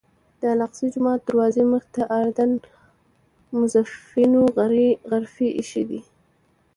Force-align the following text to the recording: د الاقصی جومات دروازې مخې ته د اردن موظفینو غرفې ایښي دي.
د 0.39 0.41
الاقصی 0.53 0.87
جومات 0.93 1.19
دروازې 1.29 1.63
مخې 1.73 1.89
ته 1.95 2.01
د 2.05 2.09
اردن 2.17 2.51
موظفینو 3.53 4.41
غرفې 5.11 5.47
ایښي 5.59 5.83
دي. 5.89 6.01